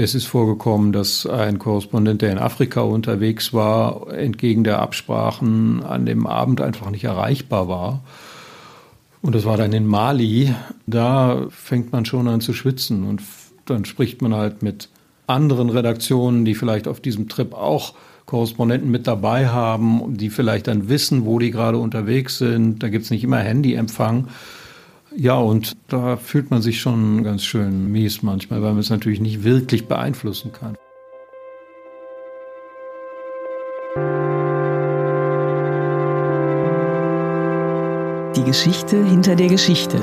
Es 0.00 0.14
ist 0.14 0.26
vorgekommen, 0.26 0.92
dass 0.92 1.26
ein 1.26 1.58
Korrespondent, 1.58 2.22
der 2.22 2.30
in 2.30 2.38
Afrika 2.38 2.82
unterwegs 2.82 3.52
war, 3.52 4.12
entgegen 4.12 4.62
der 4.62 4.78
Absprachen 4.78 5.82
an 5.82 6.06
dem 6.06 6.28
Abend 6.28 6.60
einfach 6.60 6.90
nicht 6.90 7.02
erreichbar 7.02 7.66
war. 7.66 8.04
Und 9.22 9.34
das 9.34 9.44
war 9.44 9.56
dann 9.56 9.72
in 9.72 9.88
Mali. 9.88 10.54
Da 10.86 11.48
fängt 11.50 11.90
man 11.90 12.04
schon 12.04 12.28
an 12.28 12.40
zu 12.40 12.52
schwitzen 12.52 13.08
und 13.08 13.22
dann 13.64 13.84
spricht 13.86 14.22
man 14.22 14.34
halt 14.34 14.62
mit 14.62 14.88
anderen 15.26 15.68
Redaktionen, 15.68 16.44
die 16.44 16.54
vielleicht 16.54 16.86
auf 16.86 17.00
diesem 17.00 17.28
Trip 17.28 17.52
auch 17.52 17.94
Korrespondenten 18.24 18.92
mit 18.92 19.08
dabei 19.08 19.48
haben, 19.48 20.16
die 20.16 20.30
vielleicht 20.30 20.68
dann 20.68 20.88
wissen, 20.88 21.24
wo 21.26 21.40
die 21.40 21.50
gerade 21.50 21.78
unterwegs 21.78 22.38
sind. 22.38 22.84
Da 22.84 22.88
gibt 22.88 23.06
es 23.06 23.10
nicht 23.10 23.24
immer 23.24 23.38
Handyempfang. 23.38 24.28
Ja, 25.16 25.38
und 25.38 25.76
da 25.88 26.16
fühlt 26.16 26.50
man 26.50 26.60
sich 26.60 26.80
schon 26.80 27.24
ganz 27.24 27.42
schön 27.42 27.90
mies 27.90 28.22
manchmal, 28.22 28.62
weil 28.62 28.72
man 28.72 28.80
es 28.80 28.90
natürlich 28.90 29.20
nicht 29.20 29.42
wirklich 29.42 29.86
beeinflussen 29.86 30.52
kann. 30.52 30.76
Die 38.36 38.44
Geschichte 38.44 39.02
hinter 39.02 39.34
der 39.34 39.48
Geschichte. 39.48 39.96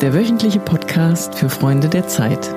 Der 0.00 0.14
wöchentliche 0.14 0.58
Podcast 0.58 1.34
für 1.34 1.48
Freunde 1.48 1.88
der 1.88 2.08
Zeit. 2.08 2.52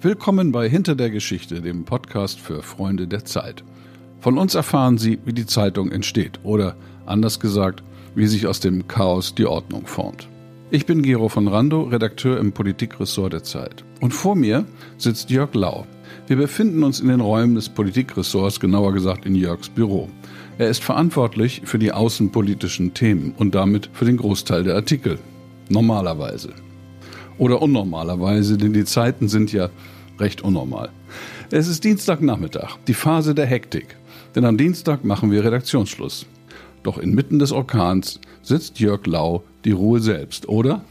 Willkommen 0.00 0.52
bei 0.52 0.68
Hinter 0.68 0.94
der 0.96 1.10
Geschichte, 1.10 1.60
dem 1.60 1.84
Podcast 1.84 2.40
für 2.40 2.62
Freunde 2.62 3.08
der 3.08 3.24
Zeit. 3.24 3.64
Von 4.20 4.36
uns 4.36 4.54
erfahren 4.54 4.98
Sie, 4.98 5.18
wie 5.24 5.32
die 5.32 5.46
Zeitung 5.46 5.92
entsteht 5.92 6.40
oder 6.42 6.74
anders 7.06 7.38
gesagt, 7.38 7.82
wie 8.14 8.26
sich 8.26 8.46
aus 8.46 8.58
dem 8.58 8.88
Chaos 8.88 9.34
die 9.34 9.46
Ordnung 9.46 9.86
formt. 9.86 10.28
Ich 10.70 10.86
bin 10.86 11.02
Gero 11.02 11.28
von 11.28 11.48
Rando, 11.48 11.82
Redakteur 11.82 12.38
im 12.38 12.52
Politikressort 12.52 13.32
der 13.32 13.42
Zeit. 13.42 13.84
Und 14.00 14.12
vor 14.12 14.34
mir 14.34 14.66
sitzt 14.98 15.30
Jörg 15.30 15.54
Lau. 15.54 15.86
Wir 16.26 16.36
befinden 16.36 16.82
uns 16.82 17.00
in 17.00 17.08
den 17.08 17.20
Räumen 17.20 17.54
des 17.54 17.68
Politikressorts, 17.68 18.60
genauer 18.60 18.92
gesagt 18.92 19.24
in 19.24 19.34
Jörgs 19.34 19.68
Büro. 19.68 20.10
Er 20.58 20.68
ist 20.68 20.82
verantwortlich 20.82 21.62
für 21.64 21.78
die 21.78 21.92
außenpolitischen 21.92 22.92
Themen 22.92 23.32
und 23.38 23.54
damit 23.54 23.88
für 23.92 24.04
den 24.04 24.16
Großteil 24.16 24.64
der 24.64 24.74
Artikel. 24.74 25.18
Normalerweise. 25.68 26.52
Oder 27.38 27.62
unnormalerweise, 27.62 28.58
denn 28.58 28.72
die 28.72 28.84
Zeiten 28.84 29.28
sind 29.28 29.52
ja 29.52 29.70
recht 30.18 30.42
unnormal. 30.42 30.90
Es 31.50 31.68
ist 31.68 31.84
Dienstagnachmittag, 31.84 32.76
die 32.88 32.94
Phase 32.94 33.34
der 33.34 33.46
Hektik. 33.46 33.96
Denn 34.38 34.44
am 34.44 34.56
Dienstag 34.56 35.04
machen 35.04 35.32
wir 35.32 35.42
Redaktionsschluss. 35.42 36.24
Doch 36.84 36.96
inmitten 36.98 37.40
des 37.40 37.50
Orkans 37.50 38.20
sitzt 38.40 38.78
Jörg 38.78 39.04
Lau 39.04 39.42
die 39.64 39.72
Ruhe 39.72 39.98
selbst, 39.98 40.48
oder? 40.48 40.82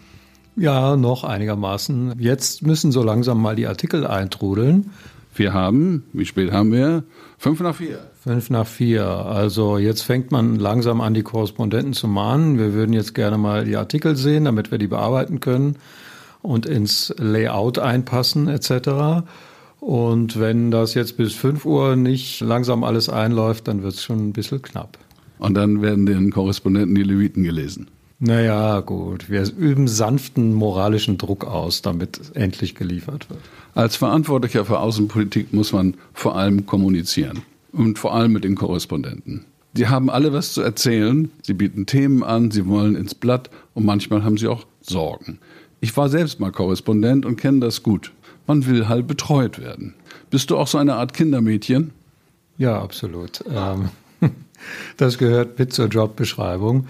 Ja, 0.58 0.98
noch 0.98 1.24
einigermaßen. 1.24 2.16
Jetzt 2.20 2.64
müssen 2.64 2.92
so 2.92 3.02
langsam 3.04 3.42
mal 3.42 3.56
die 3.56 3.68
Artikel 3.68 4.06
eintrudeln. 4.06 4.92
Wir 5.34 5.54
haben, 5.54 6.04
wie 6.12 6.26
spät 6.26 6.52
haben 6.52 6.74
wir? 6.74 7.06
Fünf 7.38 7.62
nach 7.62 7.76
vier. 7.76 8.00
Fünf 8.22 8.50
nach 8.50 8.68
vier. 8.68 9.08
Also 9.08 9.78
jetzt 9.78 10.02
fängt 10.02 10.30
man 10.30 10.58
langsam 10.58 11.00
an, 11.00 11.14
die 11.14 11.24
Korrespondenten 11.24 11.94
zu 11.94 12.10
mahnen. 12.10 12.60
Wir 12.60 12.74
würden 12.74 12.92
jetzt 12.92 13.16
gerne 13.16 13.38
mal 13.38 13.64
die 13.64 13.78
Artikel 13.78 14.18
sehen, 14.18 14.44
damit 14.44 14.72
wir 14.72 14.78
die 14.78 14.88
bearbeiten 14.88 15.40
können 15.40 15.78
und 16.42 16.66
ins 16.66 17.16
Layout 17.18 17.80
einpassen 17.80 18.50
etc. 18.50 19.24
Und 19.80 20.40
wenn 20.40 20.72
das 20.72 20.94
jetzt 20.94 21.18
bis 21.18 21.34
5 21.34 21.66
Uhr 21.66 21.96
nicht 21.96 22.42
langsam 22.42 22.84
alles 22.84 23.10
einläuft, 23.10 23.68
dann 23.68 23.84
wird 23.84 23.94
es 23.94 24.04
schon 24.04 24.30
ein 24.30 24.34
bisschen 24.34 24.62
knapp. 24.62 24.98
Und 25.40 25.54
dann 25.54 25.82
werden 25.82 26.06
den 26.06 26.32
Korrespondenten 26.32 26.96
die 26.96 27.04
Leviten 27.04 27.44
gelesen. 27.44 27.88
Naja, 28.20 28.80
gut. 28.80 29.30
Wir 29.30 29.48
üben 29.56 29.88
sanften 29.88 30.54
moralischen 30.56 31.20
Druck 31.20 31.46
aus, 31.46 31.84
damit 31.84 32.20
endlich 32.34 32.74
geliefert 32.74 33.30
wird. 33.30 33.40
Als 33.76 33.96
Verantwortlicher 33.96 34.66
für 34.66 34.80
Außenpolitik 34.80 35.54
muss 35.54 35.72
man 35.72 35.94
vor 36.14 36.36
allem 36.36 36.66
kommunizieren. 36.66 37.44
Und 37.72 38.00
vor 38.00 38.16
allem 38.16 38.32
mit 38.32 38.44
den 38.44 38.56
Korrespondenten. 38.56 39.46
Die 39.74 39.88
haben 39.88 40.10
alle 40.10 40.34
was 40.34 40.54
zu 40.54 40.62
erzählen, 40.62 41.30
sie 41.44 41.54
bieten 41.54 41.86
Themen 41.86 42.24
an, 42.24 42.50
sie 42.50 42.66
wollen 42.66 42.96
ins 42.96 43.14
Blatt 43.14 43.52
und 43.76 43.86
manchmal 43.86 44.24
haben 44.24 44.38
sie 44.38 44.48
auch 44.48 44.66
Sorgen. 44.82 45.38
Ich 45.80 45.96
war 45.96 46.10
selbst 46.10 46.40
mal 46.40 46.52
Korrespondent 46.52 47.24
und 47.28 47.36
kenne 47.36 47.60
das 47.60 47.84
gut. 47.84 48.12
Man 48.48 48.66
will 48.66 48.88
halt 48.88 49.08
betreut 49.08 49.60
werden. 49.60 49.94
Bist 50.30 50.50
du 50.50 50.58
auch 50.58 50.68
so 50.68 50.78
eine 50.78 50.96
Art 50.96 51.14
Kindermädchen? 51.14 51.92
Ja, 52.58 52.82
absolut. 52.82 53.44
Ähm, 53.50 53.90
das 54.98 55.18
gehört 55.18 55.60
mit 55.60 55.74
zur 55.74 55.88
Jobbeschreibung. 55.88 56.88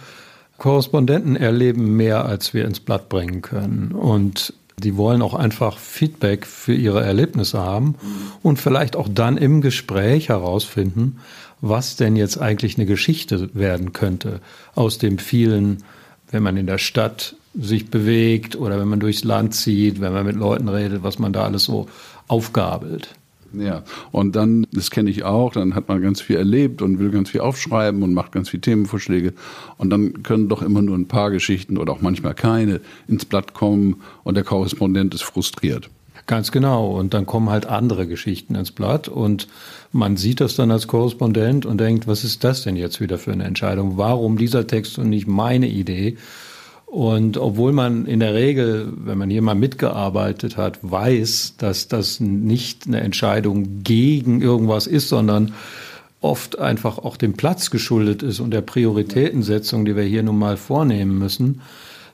Korrespondenten 0.58 1.36
erleben 1.36 1.96
mehr, 1.96 2.26
als 2.26 2.54
wir 2.54 2.66
ins 2.66 2.80
Blatt 2.80 3.10
bringen 3.10 3.42
können. 3.42 3.92
Und 3.92 4.54
die 4.80 4.96
wollen 4.96 5.22
auch 5.22 5.34
einfach 5.34 5.78
Feedback 5.78 6.46
für 6.46 6.74
ihre 6.74 7.04
Erlebnisse 7.04 7.60
haben 7.60 7.96
und 8.44 8.60
vielleicht 8.60 8.96
auch 8.96 9.08
dann 9.12 9.38
im 9.38 9.62
Gespräch 9.62 10.30
herausfinden, 10.30 11.20
was 11.62 11.96
denn 11.96 12.16
jetzt 12.16 12.40
eigentlich 12.40 12.78
eine 12.78 12.86
Geschichte 12.86 13.50
werden 13.56 13.94
könnte 13.94 14.40
aus 14.76 15.00
dem 15.00 15.18
vielen, 15.18 15.84
wenn 16.30 16.44
man 16.44 16.58
in 16.58 16.68
der 16.68 16.78
Stadt 16.78 17.36
sich 17.60 17.90
bewegt 17.90 18.56
oder 18.56 18.80
wenn 18.80 18.88
man 18.88 19.00
durchs 19.00 19.24
Land 19.24 19.56
zieht, 19.56 20.00
wenn 20.02 20.14
man 20.14 20.26
mit 20.26 20.36
Leuten 20.36 20.70
redet, 20.70 21.04
was 21.04 21.20
man 21.20 21.34
da 21.34 21.44
alles 21.44 21.64
so 21.64 21.88
aufgabelt. 22.28 23.16
Ja, 23.54 23.84
und 24.12 24.36
dann, 24.36 24.68
das 24.72 24.92
kenne 24.92 25.10
ich 25.10 25.24
auch, 25.24 25.54
dann 25.54 25.74
hat 25.74 25.88
man 25.88 26.02
ganz 26.02 26.22
viel 26.22 26.36
erlebt 26.36 26.82
und 26.82 27.00
will 27.00 27.12
ganz 27.12 27.30
viel 27.30 27.42
aufschreiben 27.42 28.04
und 28.04 28.14
macht 28.14 28.34
ganz 28.34 28.50
viele 28.50 28.62
Themenvorschläge. 28.62 29.34
Und 29.78 29.90
dann 29.90 30.22
können 30.24 30.50
doch 30.50 30.62
immer 30.62 30.82
nur 30.82 30.98
ein 30.98 31.08
paar 31.08 31.32
Geschichten 31.32 31.78
oder 31.78 31.94
auch 31.94 32.02
manchmal 32.02 32.34
keine 32.34 32.82
ins 33.08 33.26
Blatt 33.26 33.54
kommen 33.54 34.02
und 34.24 34.36
der 34.36 34.44
Korrespondent 34.44 35.14
ist 35.14 35.24
frustriert. 35.24 35.90
Ganz 36.26 36.52
genau. 36.52 36.92
Und 36.92 37.14
dann 37.14 37.26
kommen 37.26 37.50
halt 37.50 37.68
andere 37.68 38.06
Geschichten 38.06 38.56
ins 38.56 38.72
Blatt 38.72 39.08
und 39.08 39.48
man 39.94 40.18
sieht 40.18 40.42
das 40.42 40.56
dann 40.56 40.72
als 40.72 40.88
Korrespondent 40.88 41.66
und 41.66 41.80
denkt, 41.80 42.06
was 42.06 42.26
ist 42.26 42.44
das 42.44 42.64
denn 42.64 42.76
jetzt 42.76 43.00
wieder 43.00 43.18
für 43.18 43.32
eine 43.32 43.46
Entscheidung? 43.46 43.98
Warum 43.98 44.38
dieser 44.38 44.68
Text 44.68 45.00
und 45.00 45.10
nicht 45.10 45.28
meine 45.28 45.70
Idee? 45.70 46.18
Und 46.88 47.36
obwohl 47.36 47.74
man 47.74 48.06
in 48.06 48.22
der 48.22 48.34
Regel, 48.34 48.94
wenn 48.96 49.18
man 49.18 49.30
hier 49.30 49.42
mal 49.42 49.56
mitgearbeitet 49.56 50.56
hat, 50.56 50.80
weiß, 50.82 51.56
dass 51.58 51.90
das 51.90 52.22
nicht 52.22 52.88
eine 52.88 53.02
Entscheidung 53.02 53.84
gegen 53.84 54.42
irgendwas 54.42 54.88
ist, 54.88 55.10
sondern 55.10 55.54
oft 56.22 56.58
einfach 56.58 56.98
auch 56.98 57.18
dem 57.18 57.34
Platz 57.34 57.72
geschuldet 57.72 58.24
ist 58.24 58.40
und 58.40 58.52
der 58.52 58.62
Prioritätensetzung, 58.62 59.84
die 59.84 59.98
wir 59.98 60.04
hier 60.04 60.24
nun 60.24 60.40
mal 60.40 60.56
vornehmen 60.56 61.20
müssen, 61.20 61.62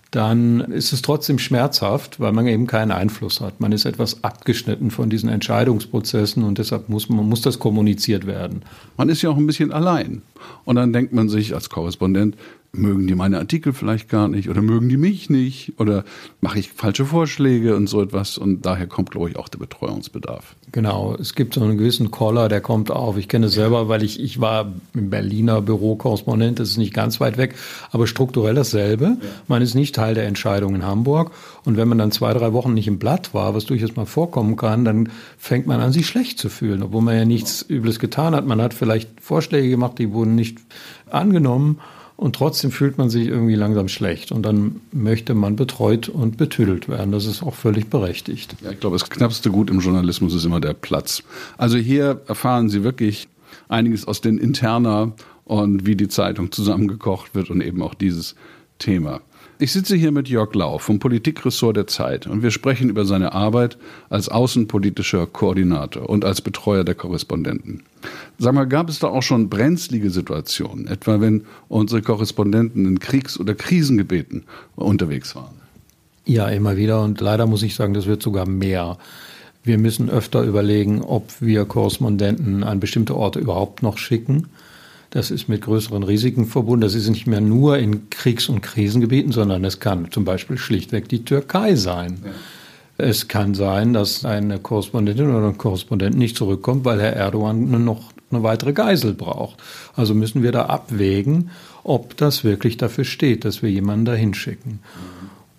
dann 0.10 0.60
ist 0.60 0.92
es 0.92 1.04
trotzdem 1.04 1.40
schmerzhaft, 1.40 2.20
weil 2.20 2.34
man 2.34 2.48
eben 2.48 2.68
keinen 2.68 2.92
Einfluss 2.92 3.42
hat. 3.42 3.60
Man 3.60 3.72
ist 3.72 3.86
etwas 3.86 4.24
abgeschnitten 4.24 4.92
von 4.92 5.10
diesen 5.10 5.30
Entscheidungsprozessen 5.30 6.44
und 6.44 6.58
deshalb 6.58 6.90
muss 6.90 7.10
man 7.10 7.30
muss 7.30 7.42
das 7.42 7.58
kommuniziert 7.60 8.26
werden. 8.26 8.64
Man 8.98 9.10
ist 9.10 9.22
ja 9.22 9.30
auch 9.30 9.38
ein 9.38 9.48
bisschen 9.48 9.72
allein. 9.72 10.24
Und 10.66 10.76
dann 10.76 10.94
denkt 10.94 11.14
man 11.14 11.30
sich 11.30 11.56
als 11.56 11.70
Korrespondent, 11.70 12.36
mögen 12.76 13.06
die 13.06 13.14
meine 13.14 13.38
Artikel 13.38 13.72
vielleicht 13.72 14.10
gar 14.10 14.28
nicht 14.28 14.50
oder 14.50 14.64
mögen 14.64 14.90
die 14.90 14.98
mich 14.98 15.30
nicht 15.30 15.74
oder 15.80 16.04
mache 16.42 16.58
ich 16.58 16.70
falsche 16.70 17.06
Vorschläge 17.06 17.76
und 17.76 17.88
so 17.88 18.02
etwas. 18.02 18.40
Und 18.40 18.66
daher 18.66 18.88
kommt, 18.88 19.12
glaube 19.12 19.30
ich, 19.30 19.36
auch 19.38 19.48
der 19.48 19.60
Betreuungsbedarf. 19.60 20.56
Genau, 20.72 21.16
es 21.20 21.36
gibt 21.36 21.54
so 21.54 21.62
einen 21.62 21.78
gewissen 21.78 22.10
Caller, 22.10 22.50
der 22.50 22.62
kommt 22.62 22.90
auf. 22.90 23.18
Ich 23.18 23.28
kenne 23.28 23.46
es 23.46 23.54
selber, 23.54 23.90
weil 23.90 24.02
ich, 24.02 24.20
ich 24.20 24.42
war 24.42 24.74
im 24.96 25.12
Berliner 25.12 25.62
Bürokorrespondent, 25.62 26.60
das 26.60 26.70
ist 26.70 26.78
nicht 26.78 26.96
ganz 26.96 27.20
weit 27.20 27.38
weg, 27.38 27.54
aber 27.92 28.08
strukturell 28.08 28.56
dasselbe. 28.56 29.06
Ja. 29.06 29.28
Man 29.48 29.62
ist 29.62 29.76
nicht 29.76 29.94
Teil 29.94 30.16
der 30.16 30.26
Entscheidung 30.26 30.74
in 30.74 30.84
Hamburg. 30.84 31.32
Und 31.66 31.78
wenn 31.78 31.88
man 31.88 32.00
dann 32.00 32.12
zwei, 32.12 32.34
drei 32.34 32.54
Wochen 32.54 32.74
nicht 32.74 32.88
im 32.88 32.98
Blatt 32.98 33.36
war, 33.36 33.54
was 33.54 33.66
durchaus 33.66 33.96
mal 33.96 34.08
vorkommen 34.08 34.56
kann, 34.56 34.84
dann 34.84 35.10
fängt 35.38 35.68
man 35.68 35.80
an, 35.80 35.92
sich 35.92 36.08
schlecht 36.08 36.40
zu 36.40 36.50
fühlen, 36.50 36.82
obwohl 36.82 37.04
man 37.04 37.18
ja 37.18 37.26
nichts 37.26 37.64
Übles 37.70 38.00
getan 38.00 38.34
hat. 38.34 38.48
Man 38.48 38.60
hat 38.60 38.74
vielleicht 38.74 39.22
Vorschläge 39.22 39.70
gemacht, 39.70 40.00
die 40.00 40.12
wurden 40.12 40.34
nicht 40.34 40.58
angenommen. 41.12 41.80
Und 42.16 42.35
trotzdem 42.35 42.72
fühlt 42.72 42.97
man 42.97 43.09
sich 43.09 43.28
irgendwie 43.28 43.56
langsam 43.56 43.88
schlecht. 43.88 44.31
Und 44.31 44.44
dann 44.44 44.81
möchte 44.91 45.34
man 45.34 45.56
betreut 45.56 46.10
und 46.10 46.38
betüdelt 46.38 46.88
werden. 46.88 47.12
Das 47.12 47.25
ist 47.25 47.44
auch 47.44 47.56
völlig 47.56 47.89
berechtigt. 47.89 48.56
Ja, 48.63 48.71
ich 48.71 48.80
glaube, 48.80 48.98
das 48.98 49.10
knappste 49.10 49.50
Gut 49.50 49.69
im 49.69 49.80
Journalismus 49.80 50.33
ist 50.33 50.45
immer 50.45 50.62
der 50.62 50.74
Platz. 50.74 51.24
Also 51.57 51.77
hier 51.77 52.21
erfahren 52.27 52.69
Sie 52.69 52.83
wirklich 52.83 53.27
einiges 53.68 54.07
aus 54.07 54.21
den 54.21 54.38
Interna 54.38 55.13
und 55.45 55.86
wie 55.86 55.95
die 55.95 56.07
Zeitung 56.07 56.51
zusammengekocht 56.51 57.36
wird 57.36 57.50
und 57.50 57.62
eben 57.62 57.81
auch 57.81 57.94
dieses 57.94 58.36
Thema. 58.80 59.21
Ich 59.60 59.72
sitze 59.72 59.96
hier 59.96 60.12
mit 60.12 60.28
Jörg 60.30 60.54
Lau 60.56 60.80
vom 60.80 60.98
Politikressort 60.98 61.78
der 61.78 61.88
Zeit 61.88 62.26
und 62.26 62.42
wir 62.42 62.50
sprechen 62.50 62.90
über 62.90 63.06
seine 63.06 63.34
Arbeit 63.34 63.78
als 64.10 64.28
außenpolitischer 64.28 65.28
Koordinator 65.28 66.10
und 66.10 66.26
als 66.26 66.42
Betreuer 66.42 66.84
der 66.84 66.96
Korrespondenten. 66.96 67.84
Sag 68.40 68.56
mal, 68.56 68.66
gab 68.66 68.90
es 68.90 68.98
da 68.98 69.08
auch 69.08 69.22
schon 69.22 69.50
brenzlige 69.50 70.10
Situationen, 70.10 70.88
etwa 70.88 71.22
wenn 71.22 71.44
unsere 71.70 72.02
Korrespondenten 72.02 72.86
in 72.86 73.00
Kriegs- 73.00 73.40
oder 73.40 73.54
Krisengebeten 73.54 74.44
unterwegs 74.76 75.36
waren? 75.36 75.56
Ja, 76.26 76.48
immer 76.50 76.76
wieder 76.76 77.04
und 77.04 77.22
leider 77.22 77.46
muss 77.46 77.64
ich 77.64 77.76
sagen, 77.76 77.94
das 77.94 78.08
wird 78.08 78.24
sogar 78.24 78.48
mehr. 78.48 78.98
Wir 79.64 79.78
müssen 79.78 80.10
öfter 80.10 80.42
überlegen, 80.42 81.02
ob 81.02 81.30
wir 81.42 81.66
Korrespondenten 81.66 82.64
an 82.64 82.80
bestimmte 82.80 83.16
Orte 83.16 83.40
überhaupt 83.40 83.84
noch 83.84 83.98
schicken 84.00 84.50
Das 85.13 85.30
ist 85.30 85.48
mit 85.48 85.62
größeren 85.62 86.01
Risiken 86.01 86.48
verbunden. 86.48 86.81
Das 86.81 86.95
ist 86.95 87.07
nicht 87.07 87.27
mehr 87.27 87.39
nur 87.39 87.77
in 87.77 88.10
Kriegs- 88.10 88.50
und 88.50 88.62
Krisengebieten, 88.62 89.31
sondern 89.31 89.63
es 89.63 89.80
kann 89.80 90.10
zum 90.10 90.25
Beispiel 90.25 90.57
schlichtweg 90.57 91.07
die 91.07 91.24
Türkei 91.24 91.75
sein. 91.75 92.18
Ja. 92.25 92.31
Es 92.98 93.27
kann 93.27 93.54
sein, 93.54 93.94
dass 93.94 94.25
eine 94.25 94.57
Korrespondentin 94.57 95.30
oder 95.30 95.50
ein 95.50 95.57
Korrespondent 95.60 96.18
nicht 96.18 96.36
zurückkommt, 96.36 96.83
weil 96.83 97.00
Herr 97.00 97.13
Erdogan 97.13 97.86
noch 97.86 98.12
eine 98.31 98.42
weitere 98.42 98.74
Geisel 98.74 99.13
braucht. 99.13 99.62
Also 99.95 100.15
müssen 100.15 100.42
wir 100.42 100.51
da 100.51 100.65
abwägen, 100.65 101.51
ob 101.83 102.18
das 102.18 102.44
wirklich 102.44 102.77
dafür 102.77 103.06
steht, 103.06 103.45
dass 103.45 103.62
wir 103.62 103.69
jemanden 103.69 104.06
da 104.06 104.13
hinschicken. 104.16 104.80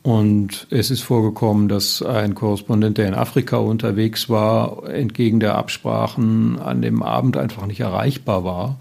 Und 0.03 0.67
es 0.71 0.91
ist 0.91 1.03
vorgekommen, 1.03 1.69
dass 1.69 2.03
ein 2.03 2.35
Korrespondent, 2.35 2.99
der 2.99 3.07
in 3.07 3.15
Afrika 3.15 3.59
unterwegs 3.59 4.29
war, 4.29 4.89
entgegen 4.89 5.39
der 5.39 5.55
Absprachen 5.55 6.59
an 6.59 6.83
dem 6.83 7.05
Abend 7.05 7.37
einfach 7.37 7.67
nicht 7.67 7.79
erreichbar 7.79 8.43
war. 8.43 8.79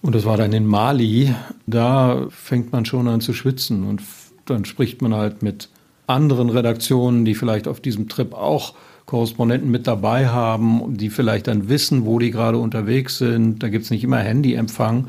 Und 0.00 0.14
das 0.14 0.24
war 0.24 0.36
dann 0.36 0.52
in 0.52 0.66
Mali. 0.66 1.34
Da 1.66 2.26
fängt 2.30 2.72
man 2.72 2.84
schon 2.84 3.08
an 3.08 3.20
zu 3.20 3.32
schwitzen 3.32 3.84
und 3.84 4.02
dann 4.44 4.64
spricht 4.64 5.02
man 5.02 5.14
halt 5.14 5.42
mit 5.42 5.68
anderen 6.06 6.48
Redaktionen, 6.50 7.24
die 7.24 7.34
vielleicht 7.34 7.68
auf 7.68 7.80
diesem 7.80 8.08
Trip 8.08 8.32
auch 8.32 8.74
Korrespondenten 9.06 9.70
mit 9.70 9.86
dabei 9.86 10.28
haben, 10.28 10.96
die 10.96 11.10
vielleicht 11.10 11.46
dann 11.46 11.68
wissen, 11.68 12.04
wo 12.04 12.18
die 12.18 12.30
gerade 12.30 12.58
unterwegs 12.58 13.18
sind. 13.18 13.62
Da 13.62 13.68
gibt 13.68 13.84
es 13.84 13.90
nicht 13.90 14.04
immer 14.04 14.18
Handyempfang. 14.18 15.08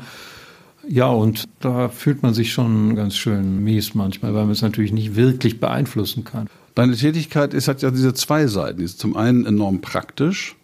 Ja, 0.88 1.08
und 1.08 1.44
da 1.60 1.88
fühlt 1.88 2.22
man 2.22 2.32
sich 2.32 2.52
schon 2.52 2.96
ganz 2.96 3.14
schön 3.14 3.62
mies 3.62 3.94
manchmal, 3.94 4.34
weil 4.34 4.44
man 4.44 4.52
es 4.52 4.62
natürlich 4.62 4.92
nicht 4.92 5.16
wirklich 5.16 5.60
beeinflussen 5.60 6.24
kann. 6.24 6.48
Deine 6.74 6.96
Tätigkeit 6.96 7.52
ist, 7.52 7.68
hat 7.68 7.82
ja 7.82 7.90
diese 7.90 8.14
zwei 8.14 8.46
Seiten. 8.46 8.78
Die 8.78 8.84
ist 8.84 8.98
zum 8.98 9.16
einen 9.16 9.44
enorm 9.44 9.80
praktisch, 9.82 10.56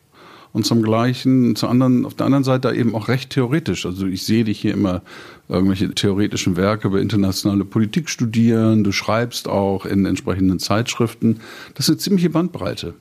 und 0.57 0.65
zum 0.65 0.83
gleichen, 0.83 1.55
zur 1.55 1.69
anderen, 1.69 2.07
auf 2.07 2.15
der 2.15 2.25
anderen 2.25 2.43
Seite 2.43 2.73
eben 2.73 2.95
auch 2.95 3.09
recht 3.09 3.29
theoretisch. 3.29 3.85
Also 3.85 4.07
ich 4.07 4.25
sehe 4.25 4.43
dich 4.43 4.59
hier 4.59 4.73
immer 4.73 5.03
irgendwelche 5.51 5.95
theoretischen 5.95 6.57
Werke 6.57 6.89
über 6.89 6.99
internationale 6.99 7.67
Politik 7.67 8.09
studieren, 8.09 8.83
du 8.83 8.91
schreibst 8.91 9.49
auch 9.49 9.85
in 9.85 10.07
entsprechenden 10.07 10.59
Zeitschriften. 10.59 11.41
Das 11.75 11.85
ist 11.85 11.91
eine 11.91 11.99
ziemliche 11.99 12.31
Bandbreite. 12.31 12.95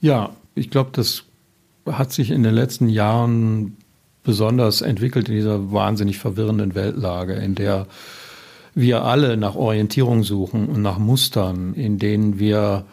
Ja, 0.00 0.30
ich 0.54 0.70
glaube, 0.70 0.88
das 0.94 1.24
hat 1.84 2.12
sich 2.12 2.30
in 2.30 2.44
den 2.44 2.54
letzten 2.54 2.88
Jahren 2.88 3.76
besonders 4.24 4.80
entwickelt 4.80 5.28
in 5.28 5.34
dieser 5.34 5.70
wahnsinnig 5.70 6.18
verwirrenden 6.18 6.74
Weltlage, 6.74 7.34
in 7.34 7.54
der 7.54 7.88
wir 8.74 9.04
alle 9.04 9.36
nach 9.36 9.54
Orientierung 9.54 10.22
suchen 10.22 10.66
und 10.66 10.80
nach 10.80 10.96
Mustern, 10.96 11.74
in 11.74 11.98
denen 11.98 12.38
wir 12.38 12.86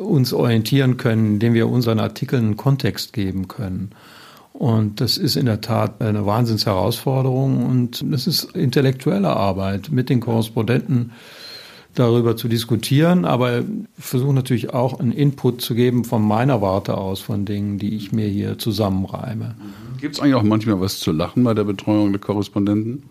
uns 0.00 0.32
orientieren 0.32 0.96
können, 0.96 1.34
indem 1.34 1.54
wir 1.54 1.68
unseren 1.68 2.00
Artikeln 2.00 2.44
einen 2.44 2.56
Kontext 2.56 3.12
geben 3.12 3.48
können. 3.48 3.90
Und 4.52 5.00
das 5.00 5.16
ist 5.16 5.36
in 5.36 5.46
der 5.46 5.60
Tat 5.60 6.02
eine 6.02 6.26
Wahnsinnsherausforderung 6.26 7.64
und 7.66 8.04
das 8.10 8.26
ist 8.26 8.56
intellektuelle 8.56 9.30
Arbeit 9.30 9.90
mit 9.90 10.10
den 10.10 10.20
Korrespondenten 10.20 11.12
darüber 11.94 12.36
zu 12.36 12.48
diskutieren, 12.48 13.24
aber 13.24 13.62
versuche 13.98 14.34
natürlich 14.34 14.72
auch 14.72 15.00
einen 15.00 15.12
Input 15.12 15.60
zu 15.60 15.74
geben 15.74 16.04
von 16.04 16.22
meiner 16.22 16.62
Warte 16.62 16.96
aus, 16.96 17.20
von 17.20 17.44
Dingen, 17.44 17.78
die 17.78 17.96
ich 17.96 18.12
mir 18.12 18.28
hier 18.28 18.58
zusammenreime. 18.58 19.54
Gibt 20.00 20.14
es 20.14 20.20
eigentlich 20.20 20.34
auch 20.34 20.42
manchmal 20.42 20.80
was 20.80 21.00
zu 21.00 21.12
lachen 21.12 21.42
bei 21.42 21.54
der 21.54 21.64
Betreuung 21.64 22.12
der 22.12 22.20
Korrespondenten? 22.20 23.02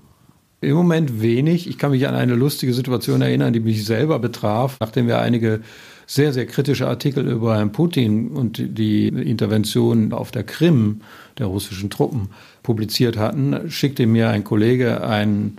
Im 0.62 0.76
Moment 0.76 1.22
wenig. 1.22 1.68
Ich 1.68 1.78
kann 1.78 1.92
mich 1.92 2.08
an 2.08 2.16
eine 2.16 2.36
lustige 2.36 2.74
Situation 2.74 3.22
erinnern, 3.22 3.54
die 3.54 3.62
mich 3.62 3.86
selber 3.86 4.20
betraf, 4.20 4.78
nachdem 4.80 5.08
wir 5.08 5.20
einige 5.20 5.62
sehr, 6.06 6.34
sehr 6.34 6.48
kritische 6.48 6.88
Artikel 6.88 7.28
über 7.28 7.56
Herrn 7.56 7.72
Putin 7.72 8.32
und 8.32 8.62
die 8.78 9.08
Intervention 9.08 10.12
auf 10.12 10.32
der 10.32 10.44
Krim 10.44 11.02
der 11.38 11.46
russischen 11.46 11.90
Truppen 11.90 12.30
publiziert 12.64 13.16
hatten, 13.16 13.70
schickte 13.70 14.06
mir 14.06 14.30
ein 14.30 14.44
Kollege 14.44 15.04
einen 15.04 15.58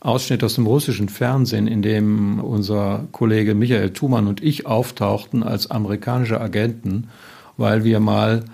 Ausschnitt 0.00 0.44
aus 0.44 0.54
dem 0.54 0.66
russischen 0.66 1.08
Fernsehen, 1.08 1.66
in 1.66 1.82
dem 1.82 2.40
unser 2.40 3.08
Kollege 3.12 3.54
Michael 3.54 3.90
Thumann 3.90 4.28
und 4.28 4.42
ich 4.42 4.66
auftauchten 4.66 5.42
als 5.42 5.70
amerikanische 5.70 6.40
Agenten, 6.40 7.08
weil 7.56 7.82
wir 7.84 8.00
mal 8.00 8.44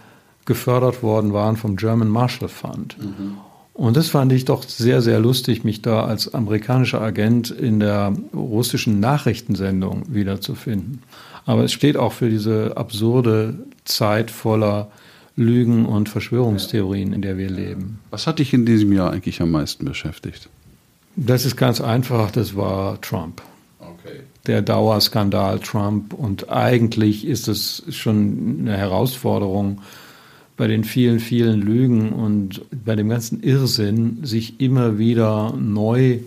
gefördert 0.45 1.03
worden 1.03 1.33
waren 1.33 1.57
vom 1.57 1.77
German 1.77 2.09
Marshall 2.09 2.49
Fund. 2.49 2.97
Mhm. 2.99 3.39
Und 3.77 3.95
das 3.99 4.09
fand 4.09 4.33
ich 4.33 4.47
doch 4.47 4.63
sehr, 4.63 5.03
sehr 5.03 5.21
lustig, 5.21 5.63
mich 5.63 5.83
da 5.83 6.07
als 6.07 6.33
amerikanischer 6.33 7.03
Agent 7.03 7.51
in 7.51 7.79
der 7.79 8.17
russischen 8.33 9.01
Nachrichtensendung 9.01 10.05
wiederzufinden. 10.09 11.03
Aber 11.45 11.63
es 11.63 11.73
steht 11.73 11.99
auch 11.99 12.15
für 12.15 12.31
diese 12.31 12.79
absurde 12.79 13.55
Zeit 13.85 14.31
voller 14.31 14.89
Lügen 15.37 15.85
und 15.85 16.09
Verschwörungstheorien, 16.09 17.13
in 17.13 17.21
der 17.21 17.37
wir 17.37 17.51
leben. 17.51 17.99
Was 18.09 18.27
hat 18.27 18.39
dich 18.39 18.55
in 18.55 18.65
diesem 18.65 18.95
Jahr 18.95 19.11
eigentlich 19.11 19.43
am 19.43 19.51
meisten 19.51 19.85
beschäftigt? 19.85 20.49
Das 21.15 21.45
ist 21.45 21.57
ganz 21.57 21.83
einfach, 21.83 22.31
das 22.31 22.57
war 22.57 22.99
Trump. 23.03 23.43
Okay. 23.79 24.21
Der 24.47 24.63
Dauerskandal 24.63 25.61
Trump. 25.61 26.15
Und 26.15 26.49
eigentlich 26.49 27.27
ist 27.27 27.47
es 27.47 27.83
schon 27.91 28.61
eine 28.61 28.79
Herausforderung, 28.79 29.83
bei 30.57 30.67
den 30.67 30.85
vielen, 30.85 31.21
vielen 31.21 31.61
Lügen 31.61 32.13
und 32.13 32.63
bei 32.85 32.97
dem 32.97 33.09
ganzen 33.09 33.43
Irrsinn 33.43 34.21
sich 34.23 34.61
immer 34.61 34.99
wieder 34.99 35.55
neu 35.59 36.21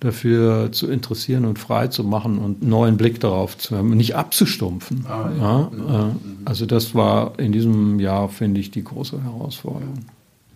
dafür 0.00 0.70
zu 0.72 0.90
interessieren 0.90 1.44
und 1.44 1.58
frei 1.58 1.88
zu 1.88 2.04
machen 2.04 2.38
und 2.38 2.60
einen 2.60 2.70
neuen 2.70 2.96
Blick 2.96 3.20
darauf 3.20 3.56
zu 3.56 3.76
haben, 3.76 3.96
nicht 3.96 4.14
abzustumpfen. 4.14 5.06
Ah, 5.08 5.30
ja. 5.38 5.70
Ja, 5.76 6.08
äh, 6.08 6.12
also 6.44 6.66
das 6.66 6.94
war 6.94 7.38
in 7.38 7.52
diesem 7.52 8.00
Jahr, 8.00 8.28
finde 8.28 8.60
ich, 8.60 8.70
die 8.70 8.84
große 8.84 9.22
Herausforderung. 9.22 10.04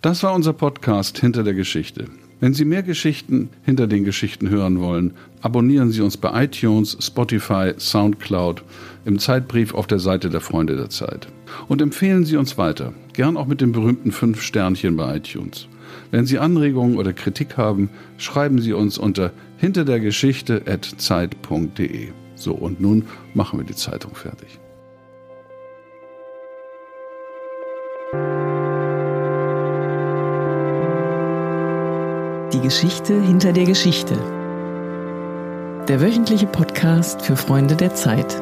Das 0.01 0.23
war 0.23 0.33
unser 0.33 0.53
Podcast 0.53 1.19
Hinter 1.19 1.43
der 1.43 1.55
Geschichte. 1.55 2.05
Wenn 2.39 2.53
Sie 2.53 2.63
mehr 2.63 2.83
Geschichten 2.83 3.49
hinter 3.63 3.87
den 3.87 4.05
Geschichten 4.05 4.49
hören 4.49 4.79
wollen, 4.79 5.13
abonnieren 5.41 5.91
Sie 5.91 6.01
uns 6.01 6.15
bei 6.15 6.45
iTunes, 6.45 6.97
Spotify, 7.01 7.73
SoundCloud, 7.75 8.63
im 9.03 9.19
Zeitbrief 9.19 9.73
auf 9.73 9.87
der 9.87 9.99
Seite 9.99 10.29
der 10.29 10.39
Freunde 10.39 10.77
der 10.77 10.89
Zeit. 10.89 11.27
Und 11.67 11.81
empfehlen 11.81 12.23
Sie 12.23 12.37
uns 12.37 12.57
weiter, 12.57 12.93
gern 13.19 13.35
auch 13.35 13.47
mit 13.47 13.59
den 13.59 13.73
berühmten 13.73 14.13
fünf 14.13 14.41
Sternchen 14.41 14.95
bei 14.95 15.17
iTunes. 15.17 15.67
Wenn 16.09 16.25
Sie 16.25 16.39
Anregungen 16.39 16.97
oder 16.97 17.11
Kritik 17.11 17.57
haben, 17.57 17.89
schreiben 18.17 18.61
Sie 18.61 18.71
uns 18.71 18.97
unter 18.97 19.33
hinterdergeschichte.zeit.de. 19.57 22.13
So, 22.35 22.53
und 22.53 22.79
nun 22.79 23.07
machen 23.33 23.59
wir 23.59 23.65
die 23.65 23.75
Zeitung 23.75 24.15
fertig. 24.15 24.57
Die 32.53 32.61
Geschichte 32.61 33.21
hinter 33.21 33.51
der 33.51 33.65
Geschichte. 33.65 34.15
Der 35.89 35.99
wöchentliche 35.99 36.47
Podcast 36.47 37.21
für 37.21 37.35
Freunde 37.35 37.75
der 37.75 37.93
Zeit. 37.93 38.41